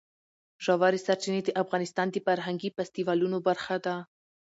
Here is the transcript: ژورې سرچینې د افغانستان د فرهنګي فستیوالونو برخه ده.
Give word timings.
ژورې 0.65 0.99
سرچینې 1.05 1.41
د 1.45 1.49
افغانستان 1.63 2.07
د 2.11 2.15
فرهنګي 2.25 2.69
فستیوالونو 2.75 3.37
برخه 3.47 3.75
ده. 3.85 3.95